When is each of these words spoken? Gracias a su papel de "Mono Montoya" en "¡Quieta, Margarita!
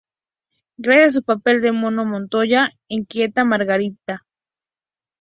Gracias 0.77 1.09
a 1.09 1.17
su 1.19 1.23
papel 1.25 1.61
de 1.61 1.71
"Mono 1.71 2.05
Montoya" 2.05 2.71
en 2.89 3.05
"¡Quieta, 3.05 3.43
Margarita! 3.45 4.25